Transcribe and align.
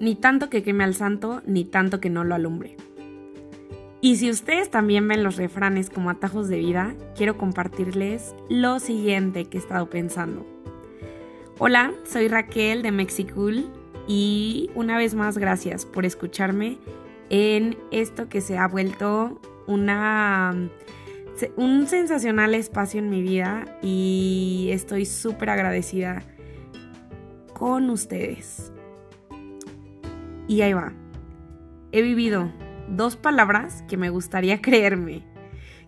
ni 0.00 0.14
tanto 0.14 0.50
que 0.50 0.62
queme 0.62 0.84
al 0.84 0.94
santo, 0.94 1.42
ni 1.46 1.64
tanto 1.64 2.00
que 2.00 2.10
no 2.10 2.24
lo 2.24 2.34
alumbre. 2.34 2.76
Y 4.00 4.16
si 4.16 4.30
ustedes 4.30 4.70
también 4.70 5.08
ven 5.08 5.24
los 5.24 5.36
refranes 5.36 5.90
como 5.90 6.10
atajos 6.10 6.48
de 6.48 6.58
vida, 6.58 6.94
quiero 7.16 7.36
compartirles 7.36 8.34
lo 8.48 8.78
siguiente 8.78 9.46
que 9.46 9.58
he 9.58 9.60
estado 9.60 9.90
pensando. 9.90 10.46
Hola, 11.58 11.92
soy 12.04 12.28
Raquel 12.28 12.82
de 12.82 12.92
Mexicool 12.92 13.66
y 14.06 14.70
una 14.76 14.96
vez 14.96 15.14
más 15.16 15.36
gracias 15.36 15.84
por 15.84 16.06
escucharme 16.06 16.78
en 17.30 17.76
esto 17.90 18.28
que 18.28 18.40
se 18.40 18.56
ha 18.56 18.68
vuelto 18.68 19.40
una 19.66 20.54
un 21.56 21.86
sensacional 21.86 22.54
espacio 22.54 22.98
en 22.98 23.10
mi 23.10 23.22
vida 23.22 23.78
y 23.82 24.70
estoy 24.72 25.06
súper 25.06 25.50
agradecida 25.50 26.22
con 27.52 27.90
ustedes. 27.90 28.72
Y 30.48 30.62
ahí 30.62 30.72
va. 30.72 30.92
He 31.92 32.02
vivido 32.02 32.50
dos 32.88 33.16
palabras 33.16 33.84
que 33.86 33.96
me 33.96 34.10
gustaría 34.10 34.60
creerme, 34.62 35.22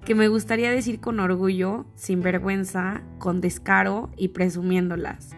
que 0.05 0.15
me 0.15 0.29
gustaría 0.29 0.71
decir 0.71 1.01
con 1.01 1.19
orgullo, 1.19 1.87
sin 1.95 2.23
vergüenza, 2.23 3.03
con 3.19 3.41
descaro 3.41 4.11
y 4.17 4.29
presumiéndolas. 4.29 5.31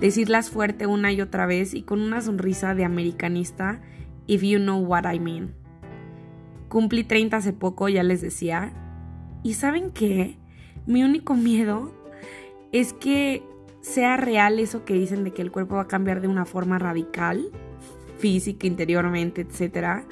Decirlas 0.00 0.50
fuerte 0.50 0.86
una 0.86 1.12
y 1.12 1.20
otra 1.20 1.46
vez 1.46 1.74
y 1.74 1.82
con 1.82 2.00
una 2.00 2.22
sonrisa 2.22 2.74
de 2.74 2.84
americanista, 2.84 3.82
if 4.26 4.42
you 4.42 4.58
know 4.58 4.78
what 4.78 5.04
I 5.12 5.20
mean. 5.20 5.54
Cumplí 6.68 7.04
30 7.04 7.36
hace 7.36 7.52
poco, 7.52 7.88
ya 7.88 8.02
les 8.02 8.20
decía. 8.20 8.72
¿Y 9.42 9.54
saben 9.54 9.90
qué? 9.90 10.38
Mi 10.86 11.02
único 11.02 11.34
miedo 11.34 11.92
es 12.72 12.92
que 12.92 13.42
sea 13.80 14.16
real 14.16 14.58
eso 14.58 14.84
que 14.84 14.94
dicen 14.94 15.24
de 15.24 15.32
que 15.32 15.42
el 15.42 15.50
cuerpo 15.50 15.76
va 15.76 15.82
a 15.82 15.88
cambiar 15.88 16.20
de 16.20 16.28
una 16.28 16.44
forma 16.44 16.78
radical, 16.78 17.50
física, 18.20 18.66
interiormente, 18.66 19.40
etcétera 19.40 20.06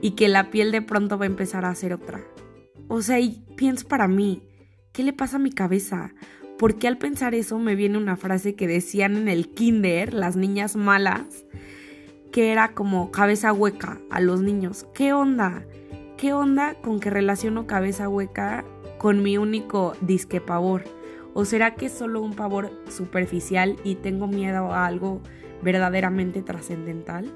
y 0.00 0.12
que 0.12 0.28
la 0.28 0.50
piel 0.50 0.72
de 0.72 0.82
pronto 0.82 1.18
va 1.18 1.24
a 1.24 1.28
empezar 1.28 1.64
a 1.64 1.70
hacer 1.70 1.92
otra. 1.92 2.20
O 2.88 3.02
sea, 3.02 3.18
y 3.20 3.44
pienso 3.56 3.88
para 3.88 4.08
mí, 4.08 4.42
¿qué 4.92 5.02
le 5.02 5.12
pasa 5.12 5.36
a 5.36 5.40
mi 5.40 5.50
cabeza? 5.50 6.14
Porque 6.58 6.88
al 6.88 6.98
pensar 6.98 7.34
eso 7.34 7.58
me 7.58 7.74
viene 7.74 7.98
una 7.98 8.16
frase 8.16 8.54
que 8.54 8.66
decían 8.66 9.16
en 9.16 9.28
el 9.28 9.50
kinder 9.50 10.14
las 10.14 10.36
niñas 10.36 10.76
malas, 10.76 11.44
que 12.32 12.52
era 12.52 12.72
como 12.72 13.10
cabeza 13.10 13.52
hueca 13.52 14.00
a 14.10 14.20
los 14.20 14.40
niños. 14.42 14.86
¿Qué 14.94 15.12
onda? 15.12 15.66
¿Qué 16.16 16.32
onda 16.32 16.74
con 16.74 17.00
que 17.00 17.10
relaciono 17.10 17.66
cabeza 17.66 18.08
hueca 18.08 18.64
con 18.98 19.22
mi 19.22 19.38
único 19.38 19.94
disque 20.00 20.40
pavor? 20.40 20.84
¿O 21.34 21.44
será 21.44 21.74
que 21.74 21.86
es 21.86 21.92
solo 21.92 22.22
un 22.22 22.34
pavor 22.34 22.70
superficial 22.88 23.76
y 23.84 23.96
tengo 23.96 24.26
miedo 24.26 24.72
a 24.72 24.86
algo 24.86 25.20
verdaderamente 25.62 26.42
trascendental? 26.42 27.30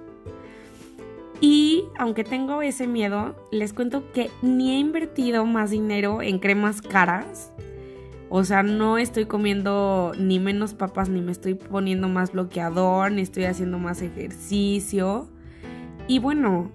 Y 1.41 1.85
aunque 1.97 2.23
tengo 2.23 2.61
ese 2.61 2.87
miedo, 2.87 3.35
les 3.51 3.73
cuento 3.73 4.13
que 4.13 4.31
ni 4.43 4.73
he 4.73 4.79
invertido 4.79 5.47
más 5.47 5.71
dinero 5.71 6.21
en 6.21 6.39
cremas 6.39 6.83
caras. 6.83 7.53
O 8.29 8.45
sea, 8.45 8.63
no 8.63 8.99
estoy 8.99 9.25
comiendo 9.25 10.13
ni 10.19 10.39
menos 10.39 10.75
papas, 10.75 11.09
ni 11.09 11.21
me 11.23 11.33
estoy 11.33 11.55
poniendo 11.55 12.09
más 12.09 12.33
bloqueador, 12.33 13.11
ni 13.11 13.23
estoy 13.23 13.45
haciendo 13.45 13.79
más 13.79 14.03
ejercicio. 14.03 15.29
Y 16.07 16.19
bueno, 16.19 16.71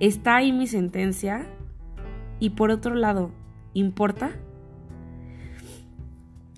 está 0.00 0.36
ahí 0.36 0.52
mi 0.52 0.66
sentencia. 0.66 1.46
Y 2.40 2.50
por 2.50 2.70
otro 2.70 2.94
lado, 2.94 3.30
¿importa? 3.74 4.32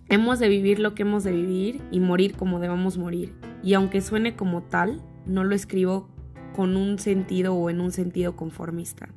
Hemos 0.09 0.39
de 0.39 0.49
vivir 0.49 0.79
lo 0.79 0.95
que 0.95 1.03
hemos 1.03 1.25
de 1.25 1.33
vivir 1.33 1.83
y 1.91 2.01
morir 2.01 2.35
como 2.37 2.61
debamos 2.61 2.97
morir. 2.97 3.35
Y 3.63 3.75
aunque 3.75 4.01
suene 4.01 4.37
como 4.37 4.63
tal, 4.63 5.03
no 5.27 5.45
lo 5.45 5.55
escribo 5.55 6.09
con 6.53 6.77
un 6.77 6.99
sentido 6.99 7.55
o 7.55 7.71
en 7.71 7.81
un 7.81 7.93
sentido 7.93 8.37
conformista. 8.37 9.09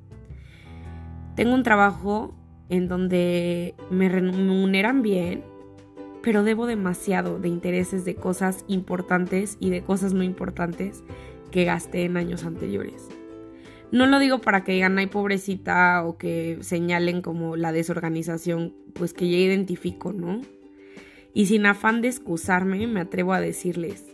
Tengo 1.35 1.53
un 1.53 1.63
trabajo 1.63 2.35
en 2.69 2.87
donde 2.87 3.75
me 3.89 4.09
remuneran 4.09 5.01
bien, 5.01 5.43
pero 6.21 6.43
debo 6.43 6.65
demasiado 6.65 7.39
de 7.39 7.49
intereses 7.49 8.05
de 8.05 8.15
cosas 8.15 8.63
importantes 8.67 9.57
y 9.59 9.69
de 9.69 9.81
cosas 9.81 10.13
no 10.13 10.23
importantes 10.23 11.03
que 11.51 11.65
gasté 11.65 12.05
en 12.05 12.17
años 12.17 12.45
anteriores. 12.45 13.09
No 13.91 14.07
lo 14.07 14.17
digo 14.19 14.39
para 14.39 14.63
que 14.63 14.71
digan, 14.71 14.97
ay 14.97 15.07
pobrecita, 15.07 16.03
o 16.03 16.17
que 16.17 16.57
señalen 16.61 17.21
como 17.21 17.55
la 17.55 17.71
desorganización, 17.71 18.73
pues 18.93 19.13
que 19.13 19.29
ya 19.29 19.37
identifico, 19.37 20.13
¿no? 20.13 20.41
Y 21.33 21.45
sin 21.47 21.65
afán 21.65 22.01
de 22.01 22.07
excusarme, 22.07 22.87
me 22.87 23.01
atrevo 23.01 23.33
a 23.33 23.39
decirles, 23.39 24.05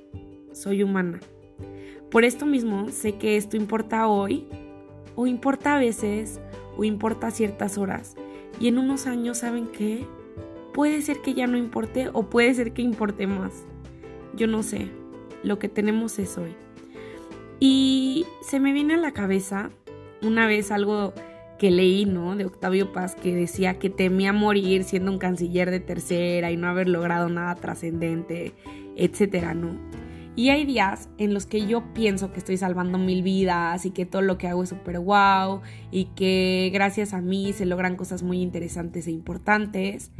soy 0.51 0.83
humana 0.83 1.19
por 2.11 2.23
esto 2.23 2.45
mismo 2.45 2.89
sé 2.89 3.15
que 3.17 3.37
esto 3.37 3.57
importa 3.57 4.07
hoy, 4.07 4.47
o 5.15 5.27
importa 5.27 5.75
a 5.75 5.79
veces, 5.79 6.39
o 6.77 6.83
importa 6.83 7.27
a 7.27 7.31
ciertas 7.31 7.77
horas. 7.77 8.15
Y 8.59 8.67
en 8.67 8.77
unos 8.77 9.05
años, 9.05 9.39
¿saben 9.39 9.67
qué? 9.67 10.05
Puede 10.73 11.01
ser 11.01 11.21
que 11.21 11.33
ya 11.33 11.47
no 11.47 11.57
importe 11.57 12.09
o 12.13 12.29
puede 12.29 12.53
ser 12.53 12.73
que 12.73 12.81
importe 12.81 13.27
más. 13.27 13.65
Yo 14.35 14.47
no 14.47 14.63
sé. 14.63 14.87
Lo 15.43 15.59
que 15.59 15.69
tenemos 15.69 16.19
es 16.19 16.37
hoy. 16.37 16.53
Y 17.59 18.25
se 18.41 18.59
me 18.59 18.73
viene 18.73 18.95
a 18.95 18.97
la 18.97 19.11
cabeza 19.11 19.69
una 20.21 20.47
vez 20.47 20.71
algo 20.71 21.13
que 21.57 21.71
leí, 21.71 22.05
¿no? 22.05 22.35
De 22.35 22.45
Octavio 22.45 22.93
Paz 22.93 23.15
que 23.15 23.35
decía 23.35 23.79
que 23.79 23.89
temía 23.89 24.33
morir 24.33 24.83
siendo 24.83 25.11
un 25.11 25.17
canciller 25.17 25.69
de 25.69 25.79
tercera 25.79 26.51
y 26.51 26.57
no 26.57 26.67
haber 26.67 26.87
logrado 26.87 27.29
nada 27.29 27.55
trascendente, 27.55 28.53
etcétera, 28.95 29.53
¿no? 29.53 29.75
Y 30.39 30.51
hay 30.51 30.63
días 30.63 31.09
en 31.17 31.33
los 31.33 31.45
que 31.45 31.67
yo 31.67 31.93
pienso 31.93 32.31
que 32.31 32.39
estoy 32.39 32.55
salvando 32.55 32.97
mil 32.97 33.23
vidas 33.23 33.85
y 33.85 33.91
que 33.91 34.05
todo 34.05 34.21
lo 34.21 34.37
que 34.37 34.47
hago 34.47 34.63
es 34.63 34.69
súper 34.69 34.97
wow 34.97 35.59
y 35.91 36.05
que 36.15 36.71
gracias 36.73 37.13
a 37.13 37.19
mí 37.19 37.51
se 37.51 37.65
logran 37.65 37.97
cosas 37.97 38.23
muy 38.23 38.41
interesantes 38.41 39.05
e 39.07 39.11
importantes. 39.11 40.13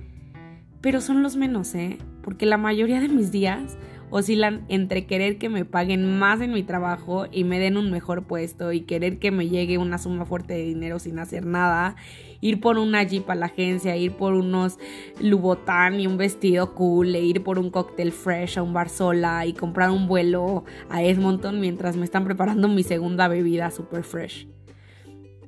Pero 0.82 1.00
son 1.00 1.24
los 1.24 1.38
menos, 1.38 1.74
¿eh? 1.74 2.00
Porque 2.22 2.46
la 2.46 2.58
mayoría 2.58 3.00
de 3.00 3.08
mis 3.08 3.32
días 3.32 3.78
oscilan 4.10 4.66
entre 4.70 5.06
querer 5.06 5.38
que 5.38 5.50
me 5.50 5.66
paguen 5.66 6.18
más 6.20 6.42
en 6.42 6.54
mi 6.54 6.64
trabajo 6.64 7.28
y 7.32 7.44
me 7.44 7.60
den 7.60 7.78
un 7.78 7.92
mejor 7.92 8.24
puesto 8.24 8.72
y 8.72 8.82
querer 8.82 9.20
que 9.20 9.32
me 9.32 9.50
llegue 9.50 9.78
una 9.78 9.98
suma 9.98 10.26
fuerte 10.26 10.54
de 10.54 10.64
dinero 10.64 11.00
sin 11.00 11.20
hacer 11.20 11.46
nada, 11.46 11.96
ir 12.42 12.60
por 12.60 12.78
una 12.78 13.04
jeep 13.04 13.30
a 13.30 13.36
la 13.36 13.48
agencia, 13.48 13.96
ir 13.98 14.14
por 14.14 14.34
unos 14.34 14.78
Lubotán 15.20 16.00
y 16.00 16.08
un 16.08 16.18
vestido 16.18 16.74
cool, 16.74 17.16
e 17.16 17.22
ir 17.22 17.44
por 17.44 17.60
un 17.60 17.70
cóctel 17.70 18.12
fresh 18.12 18.58
a 18.58 18.64
un 18.64 18.74
bar 18.74 18.90
sola 18.90 19.46
y 19.46 19.54
comprar 19.54 19.92
un 19.92 20.08
vuelo 20.08 20.64
a 20.90 21.04
Edmonton 21.04 21.60
mientras 21.60 21.96
me 21.96 22.06
están 22.06 22.26
preparando 22.26 22.68
mi 22.68 22.84
segunda 22.84 23.28
bebida 23.28 23.72
super 23.72 24.04
fresh. 24.04 24.48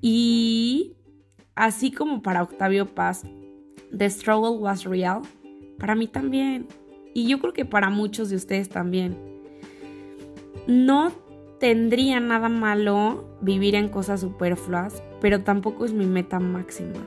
Y 0.02 0.96
así 1.56 1.92
como 1.92 2.22
para 2.22 2.44
Octavio 2.44 2.88
Paz, 2.88 3.24
The 3.96 4.10
Struggle 4.10 4.58
Was 4.58 4.84
Real, 4.84 5.22
para 5.78 5.96
mí 5.96 6.08
también 6.08 6.68
y 7.14 7.28
yo 7.28 7.40
creo 7.40 7.54
que 7.54 7.66
para 7.66 7.90
muchos 7.90 8.30
de 8.30 8.36
ustedes 8.36 8.70
también. 8.70 9.18
No 10.68 11.12
tendría 11.60 12.20
nada 12.20 12.50
malo 12.50 13.26
vivir 13.42 13.76
en 13.76 13.90
cosas 13.90 14.22
superfluas, 14.22 15.04
pero 15.20 15.42
tampoco 15.42 15.86
es 15.86 15.94
mi 15.94 16.06
meta 16.06 16.40
máxima. 16.40 17.00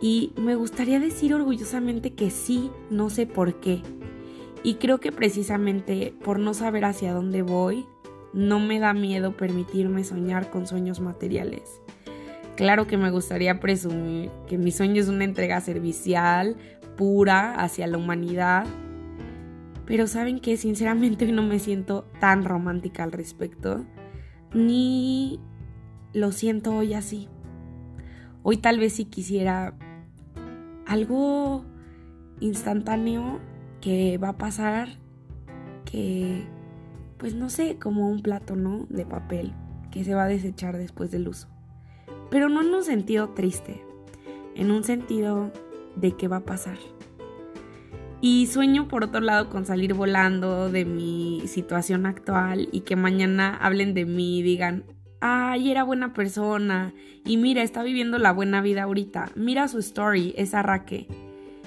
Y 0.00 0.32
me 0.36 0.54
gustaría 0.54 1.00
decir 1.00 1.34
orgullosamente 1.34 2.14
que 2.14 2.30
sí, 2.30 2.70
no 2.90 3.10
sé 3.10 3.26
por 3.26 3.54
qué. 3.54 3.82
Y 4.62 4.74
creo 4.74 4.98
que 4.98 5.12
precisamente 5.12 6.14
por 6.24 6.38
no 6.38 6.54
saber 6.54 6.84
hacia 6.84 7.12
dónde 7.12 7.42
voy, 7.42 7.86
no 8.32 8.60
me 8.60 8.78
da 8.78 8.92
miedo 8.92 9.36
permitirme 9.36 10.04
soñar 10.04 10.50
con 10.50 10.66
sueños 10.66 11.00
materiales. 11.00 11.80
Claro 12.56 12.86
que 12.88 12.96
me 12.96 13.10
gustaría 13.10 13.60
presumir 13.60 14.30
que 14.48 14.58
mi 14.58 14.72
sueño 14.72 15.00
es 15.00 15.08
una 15.08 15.24
entrega 15.24 15.60
servicial, 15.60 16.56
pura 16.98 17.54
hacia 17.54 17.86
la 17.86 17.96
humanidad. 17.96 18.66
Pero 19.86 20.06
saben 20.06 20.40
que 20.40 20.58
sinceramente 20.58 21.32
no 21.32 21.42
me 21.42 21.58
siento 21.60 22.04
tan 22.20 22.44
romántica 22.44 23.04
al 23.04 23.12
respecto. 23.12 23.86
Ni 24.52 25.40
lo 26.12 26.32
siento 26.32 26.76
hoy 26.76 26.92
así. 26.92 27.28
Hoy 28.42 28.58
tal 28.58 28.78
vez 28.78 28.94
si 28.94 29.06
quisiera 29.06 29.74
algo 30.86 31.64
instantáneo 32.40 33.38
que 33.80 34.18
va 34.18 34.30
a 34.30 34.38
pasar, 34.38 34.88
que 35.90 36.46
pues 37.16 37.34
no 37.34 37.48
sé, 37.48 37.78
como 37.78 38.08
un 38.08 38.22
plato, 38.22 38.56
¿no? 38.56 38.86
De 38.88 39.06
papel 39.06 39.52
que 39.90 40.04
se 40.04 40.14
va 40.14 40.24
a 40.24 40.28
desechar 40.28 40.76
después 40.76 41.10
del 41.10 41.28
uso. 41.28 41.48
Pero 42.30 42.48
no 42.48 42.60
en 42.62 42.74
un 42.74 42.84
sentido 42.84 43.30
triste, 43.30 43.82
en 44.54 44.70
un 44.70 44.84
sentido 44.84 45.50
de 46.00 46.12
qué 46.12 46.28
va 46.28 46.38
a 46.38 46.44
pasar. 46.44 46.78
Y 48.20 48.46
sueño 48.46 48.88
por 48.88 49.04
otro 49.04 49.20
lado 49.20 49.48
con 49.48 49.64
salir 49.64 49.94
volando 49.94 50.70
de 50.70 50.84
mi 50.84 51.42
situación 51.46 52.04
actual 52.04 52.68
y 52.72 52.80
que 52.80 52.96
mañana 52.96 53.56
hablen 53.60 53.94
de 53.94 54.06
mí 54.06 54.40
y 54.40 54.42
digan, 54.42 54.84
ay, 55.20 55.70
era 55.70 55.84
buena 55.84 56.12
persona 56.14 56.92
y 57.24 57.36
mira, 57.36 57.62
está 57.62 57.82
viviendo 57.84 58.18
la 58.18 58.32
buena 58.32 58.60
vida 58.60 58.82
ahorita, 58.82 59.30
mira 59.36 59.68
su 59.68 59.78
story, 59.78 60.34
esa 60.36 60.62
Raque. 60.62 61.06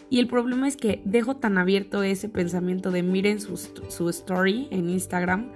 Y 0.10 0.20
el 0.20 0.28
problema 0.28 0.68
es 0.68 0.76
que 0.76 1.02
dejo 1.06 1.38
tan 1.38 1.58
abierto 1.58 2.04
ese 2.04 2.28
pensamiento 2.28 2.92
de 2.92 3.02
miren 3.02 3.40
su, 3.40 3.56
su 3.56 4.10
story 4.10 4.68
en 4.72 4.90
Instagram 4.90 5.52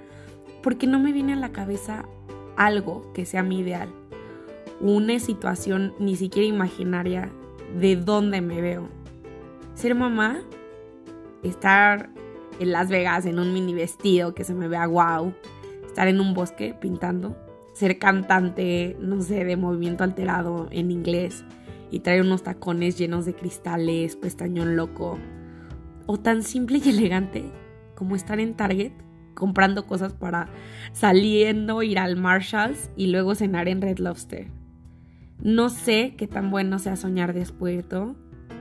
porque 0.62 0.86
no 0.86 0.98
me 0.98 1.12
viene 1.12 1.34
a 1.34 1.36
la 1.36 1.52
cabeza 1.52 2.08
algo 2.56 3.12
que 3.12 3.26
sea 3.26 3.42
mi 3.42 3.60
ideal. 3.60 3.90
Una 4.80 5.18
situación 5.18 5.94
ni 5.98 6.16
siquiera 6.16 6.48
imaginaria 6.48 7.30
de 7.78 7.96
dónde 7.96 8.40
me 8.40 8.60
veo. 8.60 8.88
Ser 9.74 9.94
mamá, 9.94 10.40
estar 11.42 12.10
en 12.58 12.72
Las 12.72 12.88
Vegas 12.88 13.26
en 13.26 13.38
un 13.38 13.52
mini 13.52 13.74
vestido 13.74 14.34
que 14.34 14.44
se 14.44 14.54
me 14.54 14.68
vea 14.68 14.86
wow, 14.86 15.32
estar 15.86 16.08
en 16.08 16.20
un 16.20 16.34
bosque 16.34 16.74
pintando, 16.80 17.36
ser 17.74 17.98
cantante, 17.98 18.96
no 19.00 19.20
sé, 19.20 19.44
de 19.44 19.56
movimiento 19.56 20.04
alterado 20.04 20.68
en 20.70 20.90
inglés 20.90 21.44
y 21.90 22.00
traer 22.00 22.22
unos 22.22 22.42
tacones 22.42 22.98
llenos 22.98 23.26
de 23.26 23.34
cristales, 23.34 24.16
pestañón 24.16 24.76
loco, 24.76 25.18
o 26.06 26.18
tan 26.18 26.42
simple 26.42 26.80
y 26.84 26.88
elegante 26.88 27.44
como 27.94 28.16
estar 28.16 28.40
en 28.40 28.54
Target 28.54 28.92
comprando 29.36 29.86
cosas 29.86 30.12
para 30.14 30.48
saliendo, 30.92 31.82
ir 31.82 32.00
al 32.00 32.16
Marshalls 32.16 32.90
y 32.96 33.08
luego 33.08 33.36
cenar 33.36 33.68
en 33.68 33.80
Red 33.80 33.98
Lobster. 33.98 34.48
No 35.42 35.68
sé 35.68 36.14
qué 36.16 36.26
tan 36.26 36.50
bueno 36.50 36.78
sea 36.78 36.96
soñar 36.96 37.32
despierto, 37.32 38.16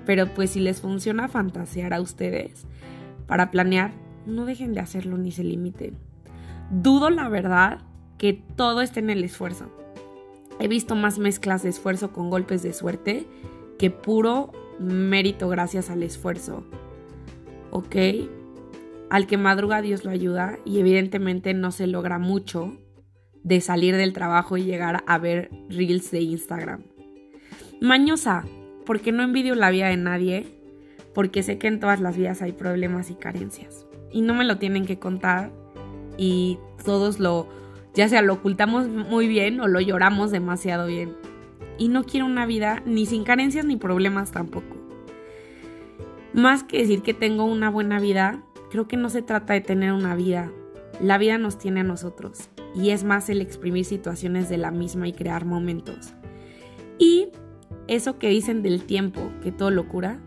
pero 0.05 0.33
pues 0.33 0.51
si 0.51 0.59
les 0.59 0.81
funciona 0.81 1.27
fantasear 1.27 1.93
a 1.93 2.01
ustedes 2.01 2.65
para 3.27 3.51
planear, 3.51 3.91
no 4.25 4.45
dejen 4.45 4.73
de 4.73 4.81
hacerlo 4.81 5.17
ni 5.17 5.31
se 5.31 5.43
limiten. 5.43 5.97
Dudo 6.69 7.09
la 7.09 7.29
verdad 7.29 7.79
que 8.17 8.33
todo 8.33 8.81
esté 8.81 8.99
en 8.99 9.09
el 9.09 9.23
esfuerzo. 9.23 9.65
He 10.59 10.67
visto 10.67 10.95
más 10.95 11.19
mezclas 11.19 11.63
de 11.63 11.69
esfuerzo 11.69 12.11
con 12.11 12.29
golpes 12.29 12.63
de 12.63 12.73
suerte 12.73 13.25
que 13.77 13.91
puro 13.91 14.51
mérito 14.79 15.49
gracias 15.49 15.89
al 15.89 16.03
esfuerzo. 16.03 16.63
¿Ok? 17.71 17.95
Al 19.09 19.27
que 19.27 19.37
madruga 19.37 19.81
Dios 19.81 20.03
lo 20.05 20.11
ayuda 20.11 20.57
y 20.65 20.79
evidentemente 20.79 21.53
no 21.53 21.71
se 21.71 21.87
logra 21.87 22.19
mucho 22.19 22.77
de 23.45 23.61
salir 23.61 23.95
del 23.95 24.11
trabajo 24.11 24.57
y 24.57 24.63
llegar 24.63 25.03
a 25.05 25.17
ver 25.19 25.51
reels 25.69 26.09
de 26.09 26.19
Instagram. 26.19 26.81
Mañosa, 27.79 28.43
porque 28.85 29.11
no 29.11 29.21
envidio 29.21 29.53
la 29.53 29.69
vida 29.69 29.87
de 29.87 29.97
nadie, 29.97 30.47
porque 31.13 31.43
sé 31.43 31.59
que 31.59 31.67
en 31.67 31.79
todas 31.79 32.01
las 32.01 32.17
vidas 32.17 32.41
hay 32.41 32.53
problemas 32.53 33.11
y 33.11 33.15
carencias. 33.15 33.85
Y 34.11 34.21
no 34.21 34.33
me 34.33 34.45
lo 34.45 34.57
tienen 34.57 34.85
que 34.85 34.97
contar 34.97 35.51
y 36.17 36.57
todos 36.83 37.19
lo, 37.19 37.47
ya 37.93 38.09
sea 38.09 38.23
lo 38.23 38.33
ocultamos 38.33 38.87
muy 38.87 39.27
bien 39.27 39.59
o 39.61 39.67
lo 39.67 39.79
lloramos 39.79 40.31
demasiado 40.31 40.87
bien. 40.87 41.15
Y 41.77 41.89
no 41.89 42.03
quiero 42.03 42.25
una 42.25 42.47
vida 42.47 42.81
ni 42.87 43.05
sin 43.05 43.23
carencias 43.23 43.63
ni 43.63 43.75
problemas 43.75 44.31
tampoco. 44.31 44.75
Más 46.33 46.63
que 46.63 46.79
decir 46.79 47.03
que 47.03 47.13
tengo 47.13 47.45
una 47.45 47.69
buena 47.69 47.99
vida, 47.99 48.43
creo 48.71 48.87
que 48.87 48.97
no 48.97 49.11
se 49.11 49.21
trata 49.21 49.53
de 49.53 49.61
tener 49.61 49.93
una 49.93 50.15
vida. 50.15 50.51
La 51.01 51.17
vida 51.17 51.37
nos 51.37 51.57
tiene 51.57 51.81
a 51.81 51.83
nosotros 51.83 52.49
y 52.73 52.91
es 52.91 53.03
más 53.03 53.29
el 53.29 53.41
exprimir 53.41 53.85
situaciones 53.85 54.49
de 54.49 54.57
la 54.57 54.71
misma 54.71 55.07
y 55.07 55.13
crear 55.13 55.45
momentos. 55.45 56.13
Y 56.97 57.29
eso 57.87 58.17
que 58.17 58.29
dicen 58.29 58.61
del 58.61 58.83
tiempo, 58.83 59.31
que 59.43 59.51
todo 59.51 59.71
lo 59.71 59.87
cura, 59.87 60.19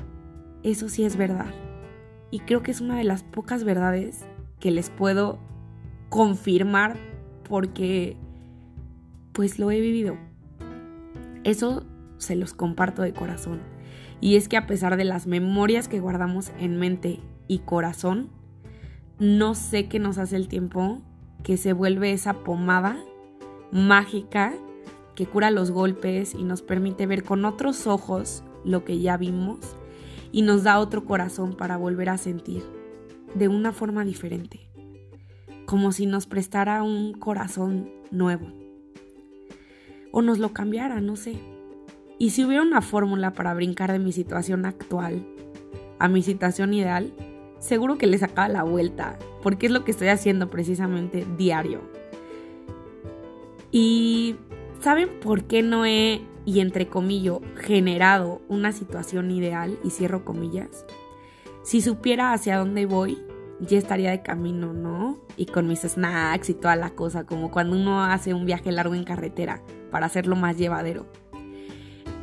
eso 0.63 0.89
sí 0.89 1.05
es 1.05 1.17
verdad. 1.17 1.53
Y 2.31 2.41
creo 2.41 2.63
que 2.63 2.71
es 2.71 2.81
una 2.81 2.97
de 2.97 3.05
las 3.05 3.23
pocas 3.23 3.65
verdades 3.65 4.25
que 4.61 4.71
les 4.71 4.91
puedo 4.91 5.39
confirmar 6.09 6.97
porque 7.49 8.17
pues 9.33 9.59
lo 9.59 9.71
he 9.71 9.81
vivido. 9.81 10.17
Eso 11.45 11.87
se 12.19 12.37
los 12.37 12.53
comparto 12.53 13.03
de 13.03 13.15
corazón. 13.15 13.61
Y 14.21 14.37
es 14.37 14.49
que 14.49 14.57
a 14.57 14.67
pesar 14.67 14.97
de 14.97 15.05
las 15.05 15.27
memorias 15.27 15.89
que 15.89 16.01
guardamos 16.01 16.51
en 16.59 16.77
mente 16.77 17.21
y 17.47 17.61
corazón, 17.61 18.31
no 19.19 19.55
sé 19.55 19.89
qué 19.89 19.99
nos 19.99 20.19
hace 20.19 20.37
el 20.37 20.49
tiempo 20.49 21.01
que 21.43 21.57
se 21.57 21.73
vuelve 21.73 22.13
esa 22.13 22.35
pomada 22.35 22.99
mágica 23.73 24.55
que 25.15 25.27
cura 25.27 25.51
los 25.51 25.71
golpes 25.71 26.35
y 26.35 26.45
nos 26.45 26.63
permite 26.63 27.07
ver 27.07 27.25
con 27.25 27.45
otros 27.45 27.87
ojos 27.87 28.45
lo 28.65 28.85
que 28.85 29.01
ya 29.01 29.17
vimos 29.17 29.59
y 30.31 30.43
nos 30.43 30.63
da 30.63 30.79
otro 30.79 31.05
corazón 31.05 31.57
para 31.57 31.77
volver 31.77 32.09
a 32.09 32.19
sentir 32.19 32.63
de 33.35 33.49
una 33.49 33.73
forma 33.73 34.05
diferente, 34.05 34.71
como 35.67 35.93
si 35.93 36.07
nos 36.07 36.27
prestara 36.27 36.83
un 36.83 37.15
corazón 37.15 37.91
nuevo 38.11 38.47
o 40.13 40.23
nos 40.23 40.39
lo 40.39 40.53
cambiara, 40.53 41.01
no 41.01 41.17
sé. 41.17 41.39
Y 42.19 42.31
si 42.31 42.45
hubiera 42.45 42.63
una 42.63 42.81
fórmula 42.81 43.33
para 43.33 43.55
brincar 43.55 43.93
de 43.93 43.99
mi 43.99 44.13
situación 44.13 44.67
actual 44.67 45.27
a 45.99 46.09
mi 46.09 46.23
situación 46.23 46.75
ideal, 46.75 47.13
seguro 47.59 47.99
que 47.99 48.07
le 48.07 48.19
sacaba 48.19 48.49
la 48.49 48.63
vuelta, 48.63 49.19
porque 49.43 49.67
es 49.67 49.73
lo 49.73 49.85
que 49.85 49.91
estoy 49.91 50.09
haciendo 50.09 50.51
precisamente 50.51 51.27
diario. 51.37 51.81
Y 53.71 54.37
¿saben 54.81 55.09
por 55.21 55.45
qué 55.45 55.63
no 55.63 55.85
he, 55.85 56.23
y 56.45 56.61
entre 56.61 56.89
comillas, 56.89 57.39
generado 57.57 58.41
una 58.49 58.73
situación 58.73 59.31
ideal, 59.31 59.79
y 59.85 59.91
cierro 59.91 60.25
comillas? 60.25 60.87
Si 61.63 61.81
supiera 61.81 62.33
hacia 62.33 62.59
dónde 62.59 62.87
voy, 62.87 63.19
ya 63.61 63.77
estaría 63.77 64.11
de 64.11 64.23
camino, 64.23 64.73
¿no? 64.73 65.19
Y 65.37 65.47
con 65.47 65.67
mis 65.67 65.81
snacks 65.81 66.51
y 66.51 66.55
toda 66.55 66.77
la 66.77 66.91
cosa, 66.91 67.25
como 67.25 67.51
cuando 67.51 67.77
uno 67.77 68.05
hace 68.05 68.33
un 68.33 68.47
viaje 68.47 68.73
largo 68.73 68.95
en 68.95 69.05
carretera, 69.05 69.63
para 69.91 70.07
hacerlo 70.07 70.37
más 70.37 70.57
llevadero. 70.57 71.07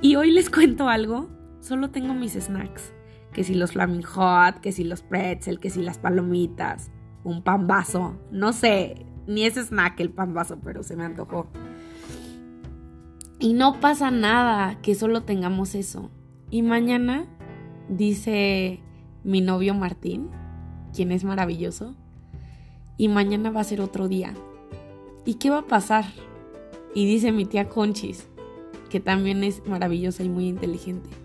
Y 0.01 0.15
hoy 0.15 0.31
les 0.31 0.49
cuento 0.51 0.87
algo, 0.87 1.29
solo 1.59 1.91
tengo 1.91 2.13
mis 2.13 2.33
snacks 2.33 2.94
que 3.35 3.43
si 3.43 3.53
los 3.53 3.73
flaming 3.73 4.01
hot, 4.01 4.61
que 4.61 4.71
si 4.71 4.85
los 4.85 5.01
pretzel, 5.01 5.59
que 5.59 5.69
si 5.69 5.81
las 5.81 5.97
palomitas, 5.97 6.89
un 7.25 7.43
pan 7.43 7.67
vaso, 7.67 8.17
no 8.31 8.53
sé, 8.53 9.05
ni 9.27 9.43
ese 9.43 9.61
snack 9.61 9.99
el 9.99 10.09
pan 10.09 10.33
vaso, 10.33 10.57
pero 10.63 10.83
se 10.83 10.95
me 10.95 11.03
antojó. 11.03 11.47
Y 13.37 13.51
no 13.51 13.81
pasa 13.81 14.09
nada 14.09 14.79
que 14.81 14.95
solo 14.95 15.23
tengamos 15.23 15.75
eso. 15.75 16.11
Y 16.49 16.61
mañana, 16.61 17.25
dice 17.89 18.79
mi 19.25 19.41
novio 19.41 19.73
Martín, 19.73 20.29
quien 20.93 21.11
es 21.11 21.25
maravilloso, 21.25 21.93
y 22.95 23.09
mañana 23.09 23.51
va 23.51 23.59
a 23.59 23.65
ser 23.65 23.81
otro 23.81 24.07
día. 24.07 24.33
¿Y 25.25 25.33
qué 25.33 25.49
va 25.49 25.59
a 25.59 25.67
pasar? 25.67 26.05
Y 26.93 27.05
dice 27.05 27.33
mi 27.33 27.43
tía 27.43 27.67
Conchis, 27.67 28.29
que 28.89 29.01
también 29.01 29.43
es 29.43 29.61
maravillosa 29.67 30.23
y 30.23 30.29
muy 30.29 30.47
inteligente 30.47 31.24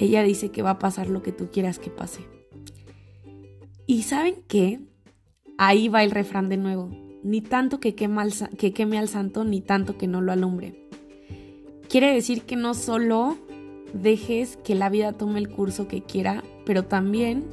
ella 0.00 0.22
dice 0.22 0.50
que 0.50 0.62
va 0.62 0.70
a 0.70 0.78
pasar 0.78 1.08
lo 1.08 1.22
que 1.22 1.30
tú 1.30 1.50
quieras 1.50 1.78
que 1.78 1.90
pase. 1.90 2.22
Y 3.86 4.02
saben 4.04 4.36
qué? 4.48 4.80
Ahí 5.58 5.88
va 5.88 6.02
el 6.02 6.10
refrán 6.10 6.48
de 6.48 6.56
nuevo. 6.56 6.88
Ni 7.22 7.42
tanto 7.42 7.80
que 7.80 7.94
queme, 7.94 8.22
al, 8.22 8.32
santo, 9.08 9.44
ni 9.44 9.60
tanto 9.60 9.98
que 9.98 10.06
no 10.06 10.22
lo 10.22 10.32
alumbre. 10.32 10.88
Quiere 11.90 12.14
decir 12.14 12.42
que 12.42 12.56
no 12.56 12.72
solo 12.72 13.36
dejes 13.92 14.56
que 14.56 14.74
la 14.74 14.88
vida 14.88 15.12
tome 15.12 15.38
el 15.38 15.50
curso 15.50 15.86
que 15.86 16.02
quiera, 16.02 16.44
pero 16.64 16.84
también 16.84 17.44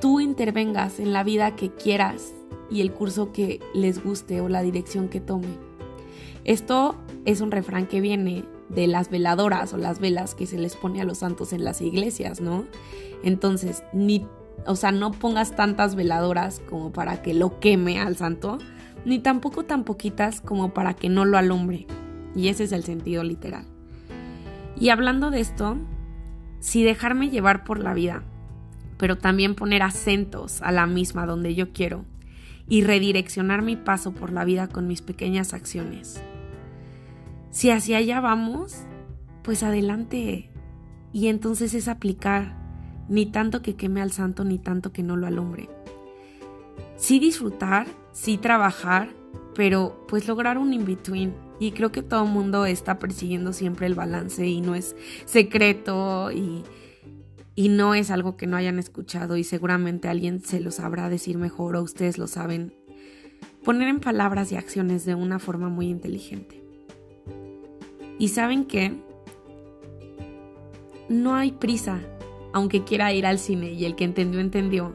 tú 0.00 0.20
intervengas 0.20 1.00
en 1.00 1.12
la 1.12 1.24
vida 1.24 1.56
que 1.56 1.70
quieras 1.70 2.32
y 2.70 2.80
el 2.80 2.92
curso 2.92 3.32
que 3.32 3.58
les 3.74 4.04
guste 4.04 4.40
o 4.40 4.48
la 4.48 4.62
dirección 4.62 5.08
que 5.08 5.20
tome. 5.20 5.48
Esto 6.44 6.94
es 7.24 7.40
un 7.40 7.50
refrán 7.50 7.88
que 7.88 8.00
viene 8.00 8.44
de 8.68 8.86
las 8.86 9.10
veladoras 9.10 9.72
o 9.72 9.76
las 9.76 10.00
velas 10.00 10.34
que 10.34 10.46
se 10.46 10.58
les 10.58 10.76
pone 10.76 11.00
a 11.00 11.04
los 11.04 11.18
santos 11.18 11.52
en 11.52 11.64
las 11.64 11.80
iglesias, 11.80 12.40
¿no? 12.40 12.64
Entonces, 13.22 13.82
ni, 13.92 14.26
o 14.66 14.76
sea, 14.76 14.92
no 14.92 15.12
pongas 15.12 15.54
tantas 15.54 15.94
veladoras 15.94 16.60
como 16.68 16.92
para 16.92 17.22
que 17.22 17.34
lo 17.34 17.60
queme 17.60 18.00
al 18.00 18.16
santo, 18.16 18.58
ni 19.04 19.18
tampoco 19.18 19.64
tan 19.64 19.84
poquitas 19.84 20.40
como 20.40 20.72
para 20.72 20.94
que 20.94 21.08
no 21.08 21.24
lo 21.24 21.38
alumbre. 21.38 21.86
Y 22.34 22.48
ese 22.48 22.64
es 22.64 22.72
el 22.72 22.84
sentido 22.84 23.22
literal. 23.22 23.66
Y 24.78 24.88
hablando 24.88 25.30
de 25.30 25.40
esto, 25.40 25.76
si 26.60 26.82
dejarme 26.82 27.30
llevar 27.30 27.64
por 27.64 27.78
la 27.78 27.94
vida, 27.94 28.22
pero 28.98 29.18
también 29.18 29.54
poner 29.54 29.82
acentos 29.82 30.62
a 30.62 30.72
la 30.72 30.86
misma 30.86 31.26
donde 31.26 31.54
yo 31.54 31.72
quiero 31.72 32.04
y 32.68 32.82
redireccionar 32.82 33.62
mi 33.62 33.76
paso 33.76 34.12
por 34.12 34.32
la 34.32 34.44
vida 34.44 34.68
con 34.68 34.86
mis 34.86 35.02
pequeñas 35.02 35.52
acciones 35.52 36.22
si 37.54 37.70
hacia 37.70 37.98
allá 37.98 38.20
vamos, 38.20 38.78
pues 39.44 39.62
adelante. 39.62 40.50
Y 41.12 41.28
entonces 41.28 41.72
es 41.74 41.86
aplicar, 41.86 42.56
ni 43.08 43.26
tanto 43.26 43.62
que 43.62 43.76
queme 43.76 44.02
al 44.02 44.10
santo, 44.10 44.44
ni 44.44 44.58
tanto 44.58 44.92
que 44.92 45.04
no 45.04 45.14
lo 45.14 45.28
alumbre. 45.28 45.70
Sí 46.96 47.20
disfrutar, 47.20 47.86
sí 48.10 48.38
trabajar, 48.38 49.10
pero 49.54 50.04
pues 50.08 50.26
lograr 50.26 50.58
un 50.58 50.72
in-between. 50.74 51.32
Y 51.60 51.70
creo 51.70 51.92
que 51.92 52.02
todo 52.02 52.24
el 52.24 52.32
mundo 52.32 52.66
está 52.66 52.98
persiguiendo 52.98 53.52
siempre 53.52 53.86
el 53.86 53.94
balance 53.94 54.44
y 54.44 54.60
no 54.60 54.74
es 54.74 54.96
secreto 55.24 56.32
y, 56.32 56.64
y 57.54 57.68
no 57.68 57.94
es 57.94 58.10
algo 58.10 58.36
que 58.36 58.48
no 58.48 58.56
hayan 58.56 58.80
escuchado 58.80 59.36
y 59.36 59.44
seguramente 59.44 60.08
alguien 60.08 60.40
se 60.40 60.58
lo 60.58 60.72
sabrá 60.72 61.08
decir 61.08 61.38
mejor 61.38 61.76
o 61.76 61.82
ustedes 61.84 62.18
lo 62.18 62.26
saben. 62.26 62.74
Poner 63.62 63.86
en 63.86 64.00
palabras 64.00 64.50
y 64.50 64.56
acciones 64.56 65.04
de 65.04 65.14
una 65.14 65.38
forma 65.38 65.68
muy 65.68 65.86
inteligente. 65.86 66.63
Y 68.18 68.28
saben 68.28 68.64
qué? 68.64 68.92
No 71.08 71.34
hay 71.34 71.52
prisa, 71.52 72.00
aunque 72.52 72.84
quiera 72.84 73.12
ir 73.12 73.26
al 73.26 73.38
cine 73.38 73.72
y 73.72 73.84
el 73.84 73.96
que 73.96 74.04
entendió, 74.04 74.40
entendió. 74.40 74.92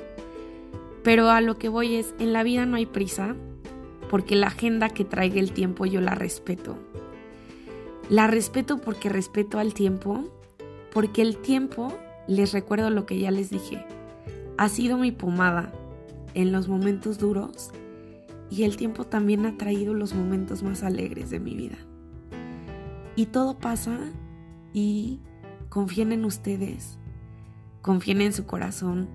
Pero 1.03 1.29
a 1.29 1.41
lo 1.41 1.57
que 1.57 1.69
voy 1.69 1.95
es, 1.95 2.13
en 2.19 2.33
la 2.33 2.43
vida 2.43 2.65
no 2.65 2.77
hay 2.77 2.85
prisa, 2.85 3.35
porque 4.09 4.35
la 4.35 4.47
agenda 4.47 4.89
que 4.89 5.05
traiga 5.05 5.39
el 5.39 5.51
tiempo 5.51 5.85
yo 5.85 6.01
la 6.01 6.15
respeto. 6.15 6.77
La 8.09 8.27
respeto 8.27 8.79
porque 8.79 9.09
respeto 9.09 9.59
al 9.59 9.73
tiempo, 9.73 10.23
porque 10.91 11.21
el 11.21 11.37
tiempo, 11.37 11.93
les 12.27 12.53
recuerdo 12.53 12.89
lo 12.89 13.05
que 13.05 13.19
ya 13.19 13.31
les 13.31 13.49
dije, 13.49 13.85
ha 14.57 14.67
sido 14.67 14.97
mi 14.97 15.11
pomada 15.11 15.71
en 16.33 16.51
los 16.51 16.67
momentos 16.67 17.17
duros 17.17 17.71
y 18.49 18.63
el 18.63 18.77
tiempo 18.77 19.05
también 19.05 19.45
ha 19.45 19.57
traído 19.57 19.93
los 19.93 20.13
momentos 20.13 20.63
más 20.63 20.83
alegres 20.83 21.29
de 21.29 21.39
mi 21.39 21.55
vida. 21.55 21.77
Y 23.19 23.25
todo 23.25 23.59
pasa 23.59 23.99
y 24.71 25.19
confíen 25.67 26.13
en 26.13 26.23
ustedes, 26.23 26.97
confíen 27.81 28.21
en 28.21 28.31
su 28.31 28.45
corazón 28.45 29.09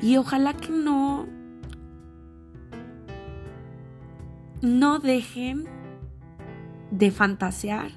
y 0.00 0.16
ojalá 0.16 0.54
que 0.54 0.70
no 0.70 1.26
no 4.62 5.00
dejen 5.00 5.64
de 6.92 7.10
fantasear 7.10 7.90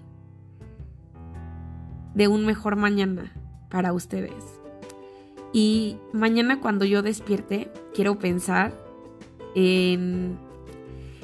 de 2.15 2.27
un 2.27 2.47
mejor 2.47 2.75
mañana 2.77 3.31
para 3.69 3.93
ustedes. 3.93 4.59
Y 5.53 5.97
mañana 6.13 6.61
cuando 6.61 6.83
yo 6.85 7.03
despierte, 7.03 7.71
quiero 7.93 8.17
pensar 8.17 8.73
en, 9.53 10.39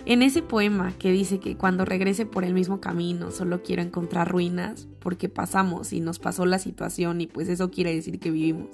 en 0.06 0.22
ese 0.22 0.42
poema 0.42 0.94
que 0.98 1.12
dice 1.12 1.40
que 1.40 1.56
cuando 1.56 1.86
regrese 1.86 2.26
por 2.26 2.44
el 2.44 2.54
mismo 2.54 2.80
camino 2.80 3.32
solo 3.32 3.64
quiero 3.64 3.82
encontrar 3.82 4.30
ruinas 4.30 4.88
porque 5.00 5.30
pasamos 5.30 5.94
y 5.94 6.00
nos 6.00 6.20
pasó 6.20 6.46
la 6.46 6.60
situación 6.60 7.22
y 7.22 7.28
pues 7.28 7.50
eso 7.50 7.70
quiere 7.70 7.94
decir 7.94 8.20
que 8.20 8.32
vivimos. 8.32 8.70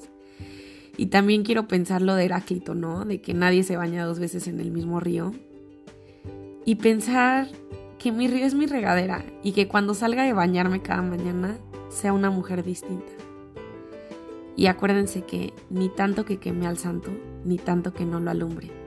Y 0.98 1.08
también 1.08 1.44
quiero 1.44 1.68
pensar 1.68 2.02
lo 2.02 2.16
de 2.16 2.26
Heráclito, 2.26 2.74
¿no? 2.74 3.04
De 3.06 3.22
que 3.22 3.34
nadie 3.34 3.64
se 3.64 3.76
baña 3.76 4.06
dos 4.06 4.20
veces 4.20 4.48
en 4.48 4.60
el 4.60 4.72
mismo 4.72 5.00
río. 5.00 5.34
Y 6.64 6.76
pensar 6.76 7.50
que 8.00 8.12
mi 8.12 8.28
río 8.28 8.46
es 8.46 8.54
mi 8.54 8.66
regadera 8.66 9.26
y 9.44 9.52
que 9.52 9.68
cuando 9.68 9.94
salga 9.94 10.24
de 10.24 10.34
bañarme 10.34 10.82
cada 10.82 11.02
mañana 11.02 11.58
sea 11.90 12.14
una 12.14 12.30
mujer 12.30 12.64
distinta. 12.64 13.12
Y 14.56 14.68
acuérdense 14.68 15.24
que 15.24 15.54
ni 15.70 15.90
tanto 15.90 16.24
que 16.24 16.38
queme 16.38 16.66
al 16.66 16.78
santo, 16.78 17.12
ni 17.44 17.58
tanto 17.58 17.94
que 17.94 18.06
no 18.06 18.22
lo 18.22 18.32
alumbre. 18.32 18.85